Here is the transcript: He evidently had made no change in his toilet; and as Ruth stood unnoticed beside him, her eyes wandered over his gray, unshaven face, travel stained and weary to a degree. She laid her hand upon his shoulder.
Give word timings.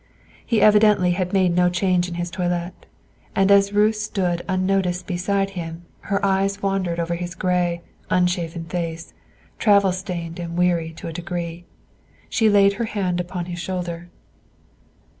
He 0.43 0.63
evidently 0.63 1.11
had 1.11 1.31
made 1.31 1.55
no 1.55 1.69
change 1.69 2.07
in 2.07 2.15
his 2.15 2.31
toilet; 2.31 2.87
and 3.35 3.51
as 3.51 3.71
Ruth 3.71 3.97
stood 3.97 4.41
unnoticed 4.49 5.05
beside 5.05 5.51
him, 5.51 5.83
her 6.09 6.25
eyes 6.25 6.59
wandered 6.63 6.99
over 6.99 7.13
his 7.13 7.35
gray, 7.35 7.83
unshaven 8.09 8.65
face, 8.65 9.13
travel 9.59 9.91
stained 9.91 10.39
and 10.39 10.57
weary 10.57 10.91
to 10.93 11.07
a 11.07 11.13
degree. 11.13 11.65
She 12.29 12.49
laid 12.49 12.73
her 12.81 12.85
hand 12.85 13.19
upon 13.21 13.45
his 13.45 13.59
shoulder. 13.59 14.09